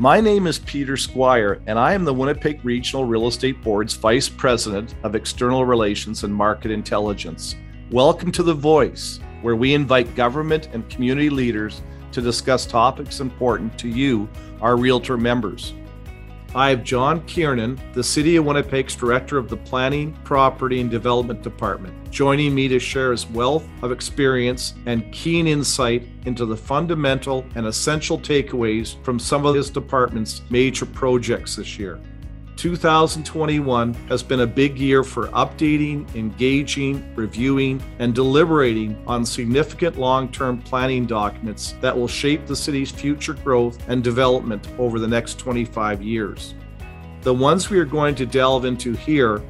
[0.00, 4.30] My name is Peter Squire, and I am the Winnipeg Regional Real Estate Board's Vice
[4.30, 7.54] President of External Relations and Market Intelligence.
[7.90, 11.82] Welcome to The Voice, where we invite government and community leaders
[12.12, 14.26] to discuss topics important to you,
[14.62, 15.74] our Realtor members.
[16.54, 21.42] I have John Kiernan, the City of Winnipeg's Director of the Planning, Property, and Development
[21.42, 27.44] Department, joining me to share his wealth of experience and keen insight into the fundamental
[27.54, 32.00] and essential takeaways from some of his department's major projects this year.
[32.60, 40.30] 2021 has been a big year for updating, engaging, reviewing, and deliberating on significant long
[40.30, 45.38] term planning documents that will shape the city's future growth and development over the next
[45.38, 46.54] 25 years.
[47.22, 49.42] The ones we are going to delve into here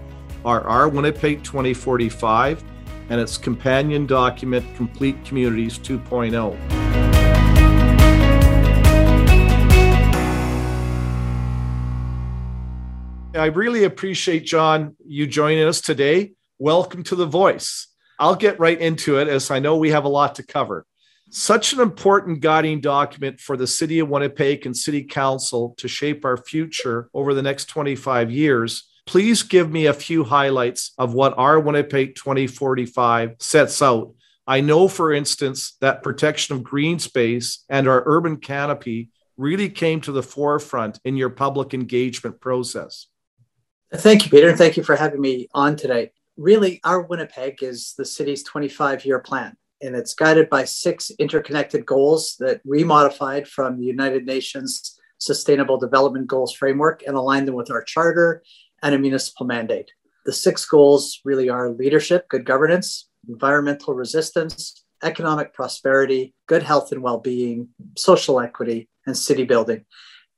[0.45, 2.65] are our Winnipeg 2045
[3.09, 6.57] and its companion document, Complete Communities 2.0.
[13.35, 16.33] I really appreciate, John, you joining us today.
[16.59, 17.87] Welcome to The Voice.
[18.19, 20.85] I'll get right into it as I know we have a lot to cover.
[21.31, 26.25] Such an important guiding document for the City of Winnipeg and City Council to shape
[26.25, 28.90] our future over the next 25 years.
[29.07, 34.15] Please give me a few highlights of what our Winnipeg 2045 sets out.
[34.47, 40.01] I know, for instance, that protection of green space and our urban canopy really came
[40.03, 43.07] to the forefront in your public engagement process.
[43.95, 46.13] Thank you, Peter, and thank you for having me on today.
[46.37, 51.87] Really, our Winnipeg is the city's 25 year plan, and it's guided by six interconnected
[51.87, 57.55] goals that we modified from the United Nations Sustainable Development Goals framework and aligned them
[57.55, 58.43] with our charter
[58.83, 59.91] and a municipal mandate.
[60.27, 67.03] The six goals really are leadership, good governance, environmental resilience, economic prosperity, good health and
[67.03, 69.85] well being, social equity, and city building.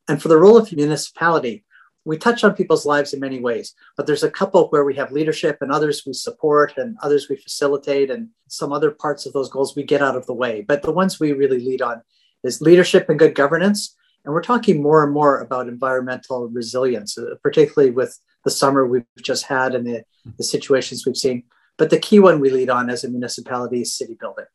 [0.08, 1.64] And for the role of municipality,
[2.04, 5.12] we touch on people's lives in many ways, but there's a couple where we have
[5.12, 9.48] leadership and others we support and others we facilitate and some other parts of those
[9.48, 10.62] goals we get out of the way.
[10.66, 12.02] But the ones we really lead on
[12.42, 13.96] is leadership and good governance.
[14.24, 19.04] And we're talking more and more about environmental resilience, uh, particularly with the summer we've
[19.20, 20.30] just had and the, mm-hmm.
[20.38, 21.44] the situations we've seen.
[21.78, 24.46] But the key one we lead on as a municipality is city building.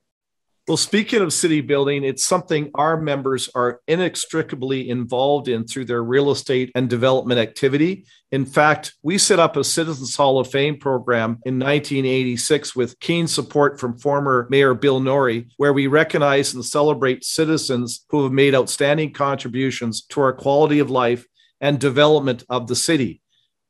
[0.68, 6.04] Well, speaking of city building, it's something our members are inextricably involved in through their
[6.04, 8.06] real estate and development activity.
[8.34, 13.28] In fact, we set up a Citizens Hall of Fame program in 1986 with keen
[13.28, 18.54] support from former Mayor Bill Norrie, where we recognize and celebrate citizens who have made
[18.54, 21.26] outstanding contributions to our quality of life
[21.62, 23.22] and development of the city.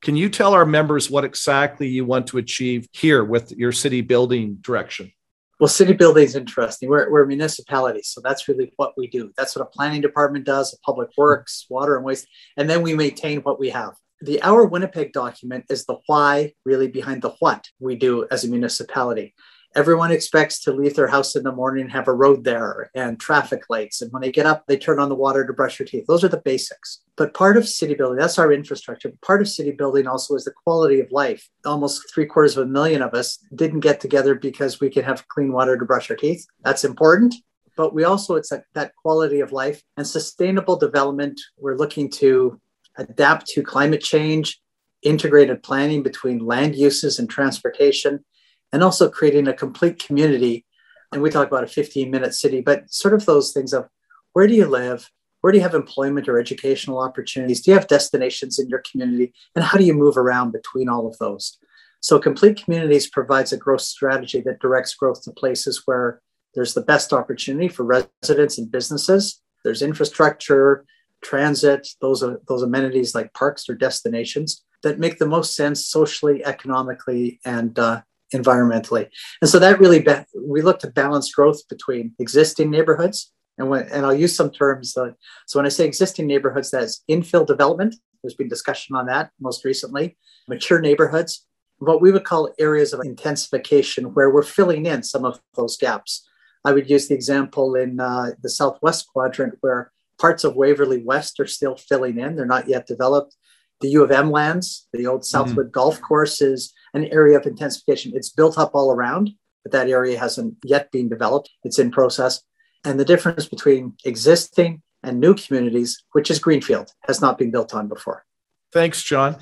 [0.02, 4.00] Can you tell our members what exactly you want to achieve here with your city
[4.00, 5.12] building direction?
[5.58, 6.88] Well, city building is interesting.
[6.88, 9.32] We're, we're a municipality, so that's really what we do.
[9.36, 12.94] That's what a planning department does, a public works, water and waste, and then we
[12.94, 13.94] maintain what we have.
[14.20, 18.48] The Our Winnipeg document is the why really behind the what we do as a
[18.48, 19.34] municipality
[19.74, 23.20] everyone expects to leave their house in the morning and have a road there and
[23.20, 24.02] traffic lights.
[24.02, 26.06] And when they get up, they turn on the water to brush their teeth.
[26.06, 27.00] Those are the basics.
[27.16, 29.12] But part of city building, that's our infrastructure.
[29.22, 31.48] Part of city building also is the quality of life.
[31.64, 35.28] Almost three quarters of a million of us didn't get together because we can have
[35.28, 36.46] clean water to brush our teeth.
[36.64, 37.34] That's important.
[37.76, 41.40] But we also, it's that, that quality of life and sustainable development.
[41.58, 42.60] We're looking to
[42.96, 44.60] adapt to climate change,
[45.02, 48.24] integrated planning between land uses and transportation
[48.72, 50.66] and also creating a complete community.
[51.12, 53.88] And we talk about a 15 minute city, but sort of those things of
[54.32, 55.10] where do you live?
[55.40, 57.62] Where do you have employment or educational opportunities?
[57.62, 59.32] Do you have destinations in your community?
[59.54, 61.58] And how do you move around between all of those?
[62.00, 66.20] So, Complete Communities provides a growth strategy that directs growth to places where
[66.54, 69.40] there's the best opportunity for residents and businesses.
[69.64, 70.84] There's infrastructure,
[71.22, 76.44] transit, those are those amenities like parks or destinations that make the most sense socially,
[76.44, 78.02] economically, and uh,
[78.34, 79.08] environmentally.
[79.40, 80.06] And so that really,
[80.40, 83.32] we look to balance growth between existing neighborhoods.
[83.58, 84.96] And, when, and I'll use some terms.
[84.96, 85.12] Uh,
[85.46, 87.96] so when I say existing neighborhoods, that's infill development.
[88.22, 90.16] There's been discussion on that most recently.
[90.48, 91.46] Mature neighborhoods,
[91.78, 96.28] what we would call areas of intensification, where we're filling in some of those gaps.
[96.64, 101.38] I would use the example in uh, the southwest quadrant where parts of Waverley West
[101.40, 102.36] are still filling in.
[102.36, 103.36] They're not yet developed.
[103.80, 105.24] The U of M lands, the old mm-hmm.
[105.24, 105.72] Southwood mm-hmm.
[105.72, 108.12] Golf Course is an area of intensification.
[108.14, 109.30] It's built up all around,
[109.62, 111.50] but that area hasn't yet been developed.
[111.64, 112.42] It's in process.
[112.84, 117.74] And the difference between existing and new communities, which is Greenfield, has not been built
[117.74, 118.24] on before.
[118.72, 119.36] Thanks, John.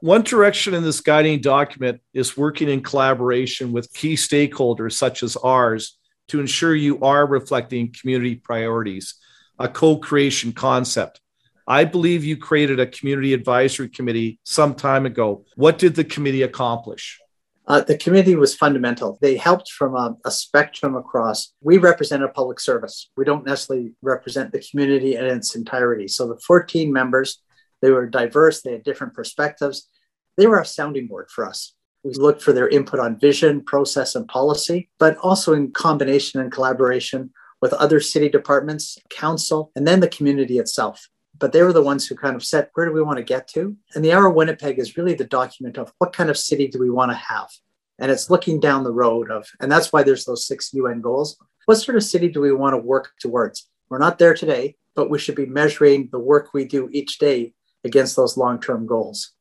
[0.00, 5.36] One direction in this guiding document is working in collaboration with key stakeholders such as
[5.36, 5.96] ours
[6.28, 9.14] to ensure you are reflecting community priorities,
[9.58, 11.20] a co creation concept.
[11.66, 15.44] I believe you created a community advisory committee some time ago.
[15.56, 17.20] What did the committee accomplish?
[17.68, 19.18] Uh, the committee was fundamental.
[19.20, 21.52] They helped from a, a, spectrum across.
[21.60, 23.08] We represent a public service.
[23.16, 26.08] We don't necessarily represent the community in its entirety.
[26.08, 27.40] So the 14 members,
[27.80, 29.88] they were diverse, they had different perspectives.
[30.36, 31.74] They were a sounding board for us.
[32.02, 36.50] We looked for their input on vision, process, and policy, but also in combination and
[36.50, 37.30] collaboration
[37.60, 41.08] with other city departments, council, and then the community itself
[41.42, 43.48] but they were the ones who kind of said, where do we want to get
[43.48, 43.76] to?
[43.96, 46.88] And the Our Winnipeg is really the document of what kind of city do we
[46.88, 47.48] want to have?
[47.98, 51.36] And it's looking down the road of, and that's why there's those six UN goals.
[51.66, 53.68] What sort of city do we want to work towards?
[53.90, 57.54] We're not there today, but we should be measuring the work we do each day
[57.82, 59.32] against those long term goals.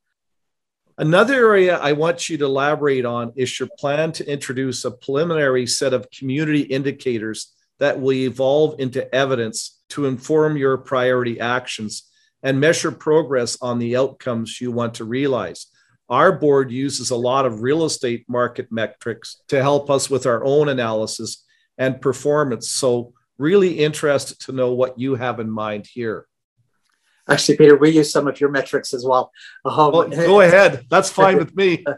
[0.98, 5.68] Another area I want you to elaborate on is your plan to introduce a preliminary
[5.68, 12.04] set of community indicators that will evolve into evidence to inform your priority actions
[12.44, 15.66] and measure progress on the outcomes you want to realize.
[16.08, 20.46] Our board uses a lot of real estate market metrics to help us with our
[20.46, 21.44] own analysis
[21.76, 22.70] and performance.
[22.70, 26.28] So, really interested to know what you have in mind here.
[27.28, 29.32] Actually, Peter, we use some of your metrics as well.
[29.66, 30.86] Um, well go ahead.
[30.90, 31.84] That's fine with me.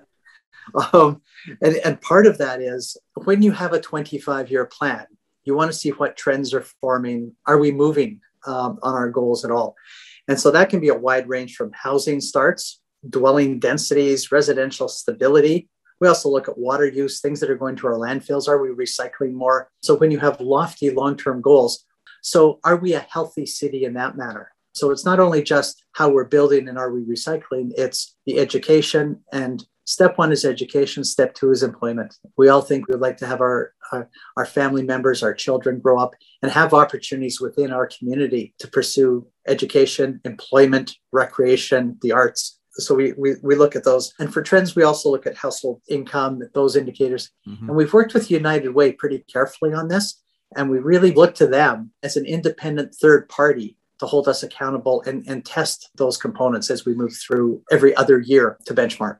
[0.94, 1.21] Um,
[1.62, 2.95] and, and part of that is
[3.25, 5.06] when you have a 25 year plan,
[5.45, 7.33] you want to see what trends are forming.
[7.45, 9.75] Are we moving um, on our goals at all?
[10.27, 15.69] And so that can be a wide range from housing starts, dwelling densities, residential stability.
[15.99, 18.47] We also look at water use, things that are going to our landfills.
[18.47, 19.69] Are we recycling more?
[19.81, 21.85] So when you have lofty long term goals,
[22.21, 24.51] so are we a healthy city in that matter?
[24.73, 29.21] So it's not only just how we're building and are we recycling, it's the education
[29.31, 31.03] and Step one is education.
[31.03, 32.15] Step two is employment.
[32.37, 35.99] We all think we'd like to have our, our, our, family members, our children grow
[35.99, 42.59] up and have opportunities within our community to pursue education, employment, recreation, the arts.
[42.73, 44.13] So we, we, we look at those.
[44.19, 47.29] And for trends, we also look at household income, those indicators.
[47.47, 47.67] Mm-hmm.
[47.69, 50.21] And we've worked with United Way pretty carefully on this.
[50.55, 55.03] And we really look to them as an independent third party to hold us accountable
[55.05, 59.17] and, and test those components as we move through every other year to benchmark.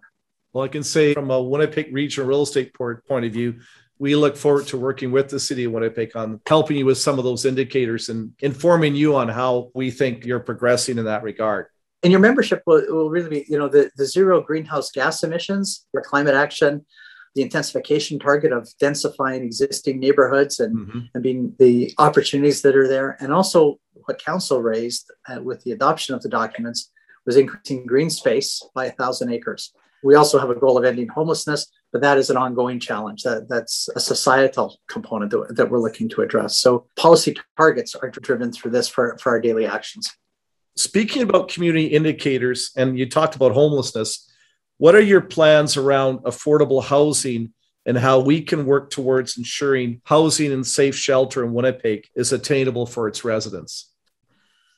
[0.54, 3.60] Well, I can say from a Winnipeg regional real estate port, point of view,
[3.98, 7.18] we look forward to working with the city of Winnipeg on helping you with some
[7.18, 11.68] of those indicators and informing you on how we think you're progressing in that regard.
[12.04, 15.88] And your membership will, will really be, you know, the, the zero greenhouse gas emissions,
[15.94, 16.86] your climate action,
[17.34, 21.00] the intensification target of densifying existing neighborhoods and, mm-hmm.
[21.14, 23.18] and being the opportunities that are there.
[23.20, 26.92] And also what council raised uh, with the adoption of the documents
[27.26, 29.74] was increasing green space by a thousand acres.
[30.04, 33.24] We also have a goal of ending homelessness, but that is an ongoing challenge.
[33.24, 36.60] That, that's a societal component that, that we're looking to address.
[36.60, 40.12] So policy targets are driven through this for, for our daily actions.
[40.76, 44.30] Speaking about community indicators, and you talked about homelessness,
[44.78, 47.54] what are your plans around affordable housing
[47.86, 52.86] and how we can work towards ensuring housing and safe shelter in Winnipeg is attainable
[52.86, 53.92] for its residents?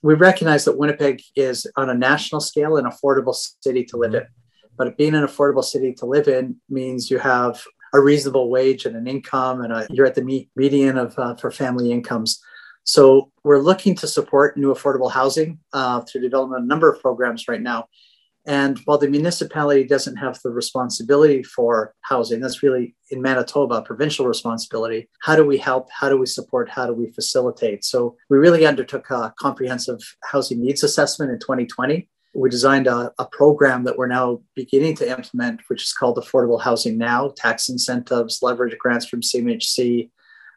[0.04, 4.22] We recognize that Winnipeg is on a national scale an affordable city to live in.
[4.22, 4.45] Mm-hmm.
[4.78, 7.64] But being an affordable city to live in means you have
[7.94, 11.50] a reasonable wage and an income, and a, you're at the median of uh, for
[11.52, 12.42] family incomes.
[12.84, 17.02] So we're looking to support new affordable housing uh, through development of a number of
[17.02, 17.88] programs right now.
[18.48, 24.28] And while the municipality doesn't have the responsibility for housing, that's really in Manitoba, provincial
[24.28, 25.10] responsibility.
[25.24, 25.88] How do we help?
[25.92, 26.70] How do we support?
[26.70, 27.84] How do we facilitate?
[27.84, 33.26] So we really undertook a comprehensive housing needs assessment in 2020 we designed a, a,
[33.26, 38.40] program that we're now beginning to implement, which is called Affordable Housing Now tax incentives,
[38.42, 40.10] leverage grants from CMHC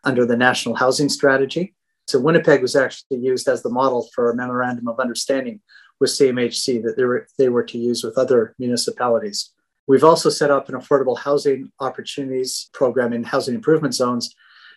[0.03, 1.75] under the National Housing Strategy.
[2.09, 5.61] So, Winnipeg was actually used as the model for a memorandum of understanding
[6.01, 9.53] with CMHC that they were, they were to use with other municipalities.
[9.87, 14.35] We've also set up an affordable housing opportunities program in housing improvement zones,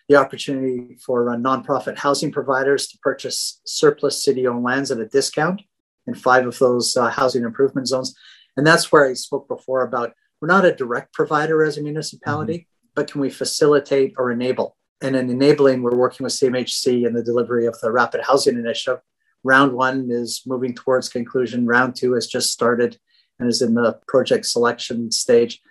[0.07, 5.07] the opportunity for uh, nonprofit housing providers to purchase surplus city owned lands at a
[5.07, 5.61] discount
[6.07, 8.15] in five of those uh, housing improvement zones.
[8.57, 12.53] And that's where I spoke before about we're not a direct provider as a municipality,
[12.53, 12.89] mm-hmm.
[12.95, 14.75] but can we facilitate or enable?
[15.01, 19.01] And in enabling, we're working with CMHC in the delivery of the Rapid Housing Initiative.
[19.43, 21.65] Round one is moving towards conclusion.
[21.65, 22.99] Round two has just started
[23.39, 25.61] and is in the project selection stage.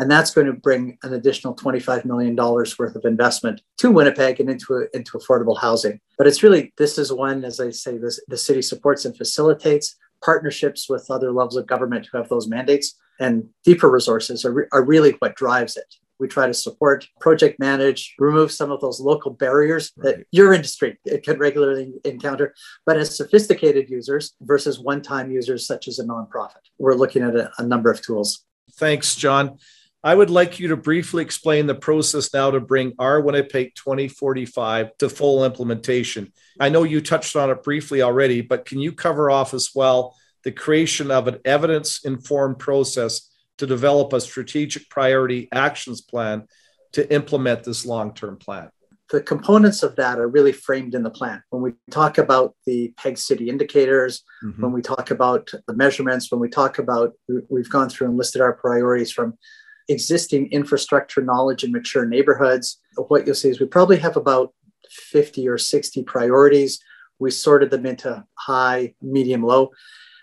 [0.00, 4.48] And that's going to bring an additional $25 million worth of investment to Winnipeg and
[4.48, 6.00] into, into affordable housing.
[6.16, 9.94] But it's really, this is one, as I say, this, the city supports and facilitates
[10.24, 12.98] partnerships with other levels of government who have those mandates.
[13.20, 15.94] And deeper resources are, re- are really what drives it.
[16.18, 20.16] We try to support, project manage, remove some of those local barriers right.
[20.16, 22.54] that your industry can regularly encounter.
[22.86, 27.36] But as sophisticated users versus one time users, such as a nonprofit, we're looking at
[27.36, 28.46] a, a number of tools.
[28.72, 29.58] Thanks, John.
[30.02, 34.96] I would like you to briefly explain the process now to bring our Winnipeg 2045
[34.98, 36.32] to full implementation.
[36.58, 40.16] I know you touched on it briefly already, but can you cover off as well
[40.42, 46.46] the creation of an evidence informed process to develop a strategic priority actions plan
[46.92, 48.70] to implement this long term plan?
[49.10, 51.42] The components of that are really framed in the plan.
[51.50, 54.62] When we talk about the PEG City indicators, mm-hmm.
[54.62, 57.12] when we talk about the measurements, when we talk about,
[57.50, 59.36] we've gone through and listed our priorities from
[59.90, 62.80] existing infrastructure knowledge in mature neighborhoods.
[62.96, 64.54] What you'll see is we probably have about
[64.88, 66.80] 50 or 60 priorities.
[67.18, 69.70] We sorted them into high, medium, low.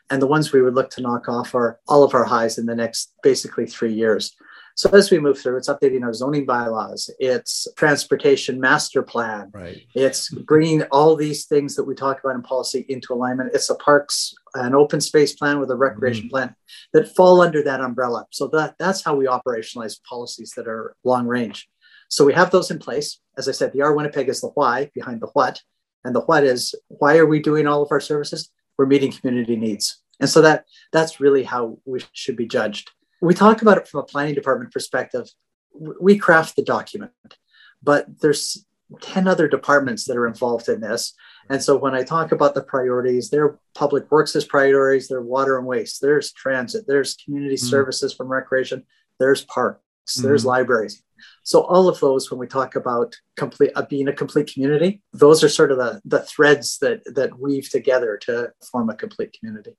[0.09, 2.65] And the ones we would look to knock off are all of our highs in
[2.65, 4.35] the next basically three years.
[4.75, 9.81] So as we move through, it's updating our zoning bylaws, it's transportation master plan, right.
[9.95, 13.55] it's bringing all these things that we talk about in policy into alignment.
[13.55, 14.35] It's a parks
[14.65, 16.31] an open space plan with a recreation mm-hmm.
[16.31, 16.55] plan
[16.93, 18.25] that fall under that umbrella.
[18.31, 21.67] So that that's how we operationalize policies that are long range.
[22.09, 23.19] So we have those in place.
[23.37, 25.61] As I said, the Our Winnipeg is the why behind the what,
[26.03, 28.49] and the what is why are we doing all of our services?
[28.77, 30.01] we're meeting community needs.
[30.19, 32.91] And so that that's really how we should be judged.
[33.21, 35.27] We talk about it from a planning department perspective.
[35.73, 37.11] We craft the document,
[37.83, 38.65] but there's
[39.01, 41.13] 10 other departments that are involved in this.
[41.49, 45.57] And so when I talk about the priorities, their public works as priorities, there water
[45.57, 47.59] and waste, there's transit, there's community mm.
[47.59, 48.85] services from recreation,
[49.19, 49.81] there's parks,
[50.17, 50.23] mm.
[50.23, 51.03] there's libraries.
[51.43, 55.43] So all of those, when we talk about complete uh, being a complete community, those
[55.43, 59.75] are sort of the, the threads that that weave together to form a complete community.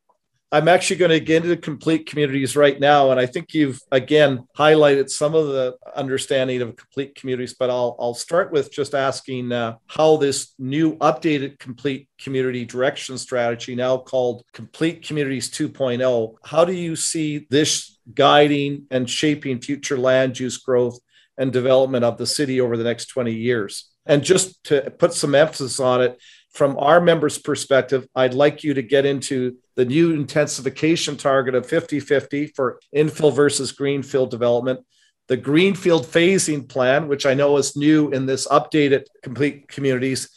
[0.51, 3.11] I'm actually going to get into complete communities right now.
[3.11, 7.97] And I think you've again highlighted some of the understanding of complete communities, but I'll,
[8.01, 13.99] I'll start with just asking uh, how this new updated complete community direction strategy, now
[13.99, 20.57] called Complete Communities 2.0, how do you see this guiding and shaping future land use
[20.57, 20.99] growth
[21.37, 23.91] and development of the city over the next 20 years.
[24.07, 26.19] And just to put some emphasis on it,
[26.59, 31.65] from our members' perspective, I'd like you to get into the new intensification target of
[31.65, 34.81] 50 50 for infill versus greenfield development,
[35.29, 40.31] the greenfield phasing plan, which I know is new in this updated complete communities,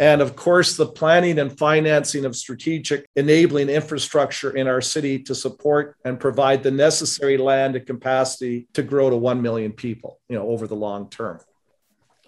[0.00, 5.34] and of course, the planning and financing of strategic enabling infrastructure in our city to
[5.34, 10.34] support and provide the necessary land and capacity to grow to 1 million people, you
[10.34, 11.38] know, over the long term.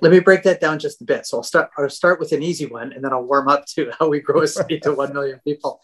[0.00, 1.26] Let me break that down just a bit.
[1.26, 3.90] So I'll start, I'll start with an easy one and then I'll warm up to
[3.98, 5.80] how we grow a city to 1 million people.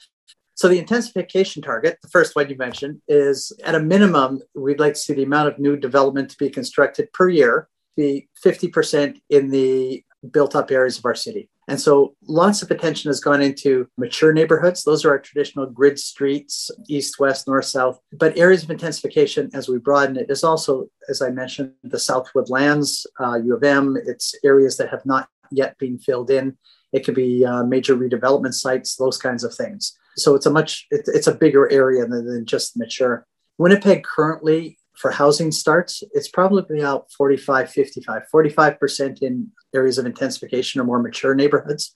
[0.54, 4.94] So the intensification target, the first one you mentioned, is at a minimum, we'd like
[4.94, 9.50] to see the amount of new development to be constructed per year be 50% in
[9.50, 11.48] the built up areas of our city.
[11.68, 14.84] And so lots of attention has gone into mature neighborhoods.
[14.84, 17.98] Those are our traditional grid streets, east, west, north, south.
[18.12, 22.50] But areas of intensification, as we broaden it, is also, as I mentioned, the Southwood
[22.50, 23.96] lands, uh, U of M.
[24.06, 26.56] It's areas that have not yet been filled in.
[26.92, 29.96] It could be uh, major redevelopment sites, those kinds of things.
[30.16, 33.26] So it's a much, it, it's a bigger area than, than just mature.
[33.58, 40.80] Winnipeg currently for housing starts, it's probably about 45, 55, 45% in areas of intensification
[40.80, 41.94] or more mature neighborhoods,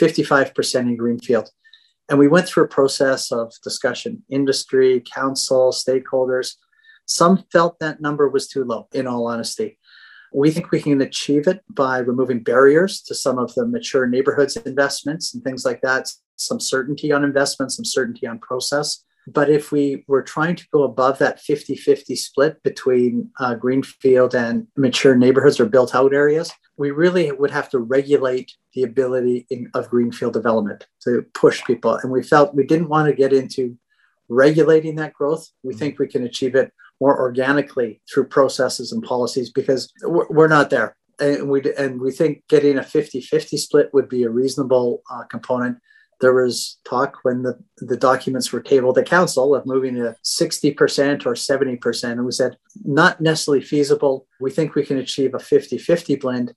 [0.00, 1.50] 55% in Greenfield.
[2.08, 6.56] And we went through a process of discussion, industry, council, stakeholders.
[7.06, 9.78] Some felt that number was too low, in all honesty.
[10.32, 14.56] We think we can achieve it by removing barriers to some of the mature neighborhoods
[14.56, 19.04] investments and things like that, some certainty on investment, some certainty on process.
[19.26, 24.34] But if we were trying to go above that 50 50 split between uh, greenfield
[24.34, 29.46] and mature neighborhoods or built out areas, we really would have to regulate the ability
[29.50, 31.94] in, of greenfield development to push people.
[31.96, 33.76] And we felt we didn't want to get into
[34.28, 35.48] regulating that growth.
[35.62, 40.70] We think we can achieve it more organically through processes and policies because we're not
[40.70, 40.96] there.
[41.18, 45.24] And we, and we think getting a 50 50 split would be a reasonable uh,
[45.24, 45.78] component
[46.20, 51.26] there was talk when the, the documents were tabled at council of moving to 60%
[51.26, 52.12] or 70%.
[52.12, 54.26] And we said, not necessarily feasible.
[54.40, 56.54] We think we can achieve a 50 50 blend.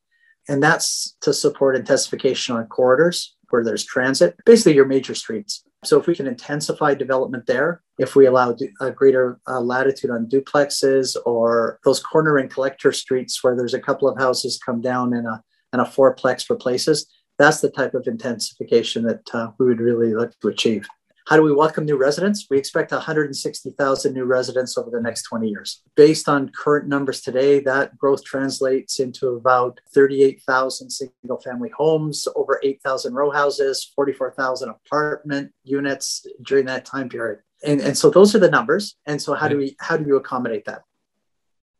[0.50, 5.63] And that's to support intensification on corridors where there's transit, basically your major streets.
[5.86, 10.27] So if we can intensify development there, if we allow a greater uh, latitude on
[10.27, 15.13] duplexes or those corner and collector streets where there's a couple of houses come down
[15.13, 19.80] and a and a fourplex replaces, that's the type of intensification that uh, we would
[19.80, 20.88] really look to achieve.
[21.25, 22.48] How do we welcome new residents?
[22.50, 25.82] We expect 160,000 new residents over the next 20 years.
[25.96, 32.60] Based on current numbers today, that growth translates into about 38,000 single family homes, over
[32.62, 37.40] 8,000 row houses, 44,000 apartment units during that time period.
[37.63, 38.98] And, and so those are the numbers.
[39.06, 40.82] And so how do we how do you accommodate that?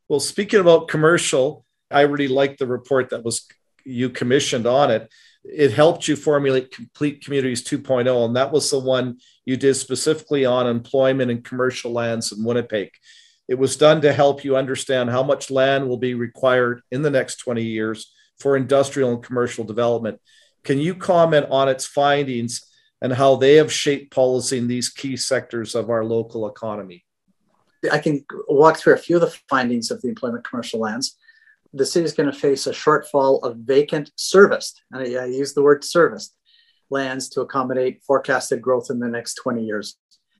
[0.08, 3.46] Well, speaking about commercial, I really like the report that was
[3.84, 5.12] you commissioned on it
[5.44, 10.46] it helped you formulate complete communities 2.0 and that was the one you did specifically
[10.46, 12.92] on employment and commercial lands in winnipeg.
[13.48, 17.10] It was done to help you understand how much land will be required in the
[17.10, 20.20] next 20 years for industrial and commercial development.
[20.64, 22.62] Can you comment on its findings
[23.02, 27.04] and how they have shaped policy in these key sectors of our local economy?
[27.92, 31.18] I can walk through a few of the findings of the employment commercial lands
[31.74, 35.54] the city is going to face a shortfall of vacant serviced, and I, I use
[35.54, 36.36] the word serviced,
[36.90, 39.98] lands to accommodate forecasted growth in the next 20 years.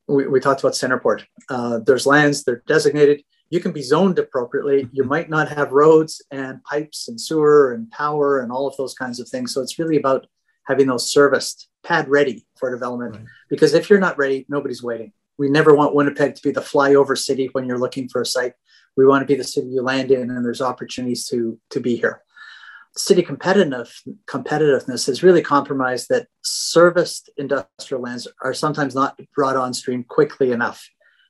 [0.08, 1.24] We, we talked about CentrePort.
[1.50, 3.24] Uh, there's lands, they're designated.
[3.50, 4.88] You can be zoned appropriately.
[4.92, 8.94] You might not have roads and pipes and sewer and power and all of those
[8.94, 9.54] kinds of things.
[9.54, 10.28] So it's really about
[10.66, 13.16] having those serviced, pad ready for development.
[13.16, 13.26] Right.
[13.50, 15.14] Because if you're not ready, nobody's waiting.
[15.38, 18.54] We never want Winnipeg to be the flyover city when you're looking for a site
[18.96, 21.96] we want to be the city you land in and there's opportunities to to be
[21.96, 22.22] here.
[22.96, 23.92] City competitive
[24.28, 30.52] competitiveness has really compromised that serviced industrial lands are sometimes not brought on stream quickly
[30.52, 30.88] enough.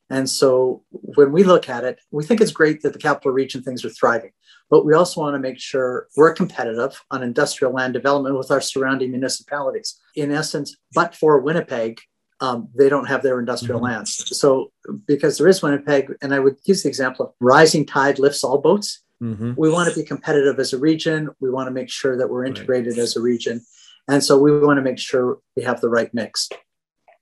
[0.10, 3.64] And so when we look at it we think it's great that the capital region
[3.64, 4.32] things are thriving
[4.70, 8.62] but we also want to make sure we're competitive on industrial land development with our
[8.62, 10.00] surrounding municipalities.
[10.16, 12.02] In essence but for winnipeg
[12.40, 13.86] um, they don't have their industrial mm-hmm.
[13.86, 14.38] lands.
[14.38, 14.72] So,
[15.06, 18.60] because there is Winnipeg, and I would use the example of rising tide lifts all
[18.60, 19.02] boats.
[19.22, 19.54] Mm-hmm.
[19.56, 21.30] We want to be competitive as a region.
[21.40, 23.04] We want to make sure that we're integrated right.
[23.04, 23.62] as a region.
[24.10, 26.50] And so we want to make sure we have the right mix.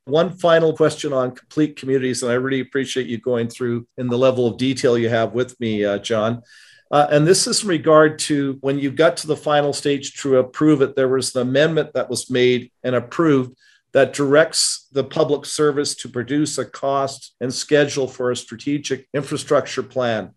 [0.06, 4.18] One final question on complete communities, and I really appreciate you going through in the
[4.18, 6.42] level of detail you have with me, uh, John.
[6.90, 10.38] Uh, and this is in regard to when you got to the final stage to
[10.38, 13.56] approve it, there was an amendment that was made and approved
[13.94, 19.84] that directs the public service to produce a cost and schedule for a strategic infrastructure
[19.84, 20.32] plan.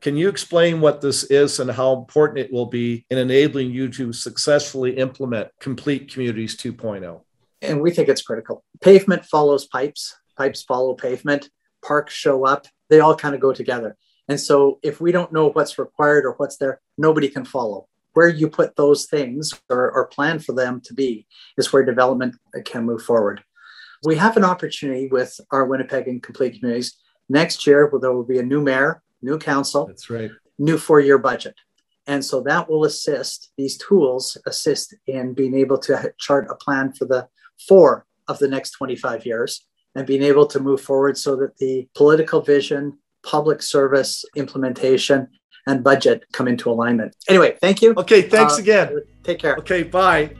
[0.00, 3.88] Can you explain what this is and how important it will be in enabling you
[3.90, 7.22] to successfully implement Complete Communities 2.0?
[7.62, 8.62] And we think it's critical.
[8.80, 11.48] Pavement follows pipes, pipes follow pavement,
[11.84, 13.96] parks show up, they all kind of go together.
[14.28, 18.28] And so if we don't know what's required or what's there, nobody can follow where
[18.28, 21.26] you put those things or, or plan for them to be
[21.58, 23.44] is where development can move forward.
[24.04, 26.96] We have an opportunity with our Winnipeg and complete communities.
[27.28, 29.86] Next year, there will be a new mayor, new council.
[29.86, 30.30] That's right.
[30.58, 31.56] New four year budget.
[32.06, 36.94] And so that will assist, these tools assist in being able to chart a plan
[36.94, 37.28] for the
[37.68, 41.86] four of the next 25 years and being able to move forward so that the
[41.94, 45.28] political vision, public service implementation,
[45.66, 47.14] and budget come into alignment.
[47.28, 47.94] Anyway, thank you.
[47.96, 49.02] Okay, thanks uh, again.
[49.22, 49.56] Take care.
[49.56, 50.30] Okay, bye.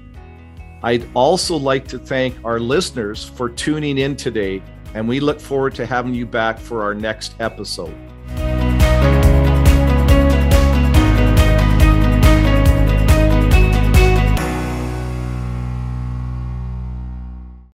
[0.82, 4.62] I'd also like to thank our listeners for tuning in today,
[4.94, 7.94] and we look forward to having you back for our next episode.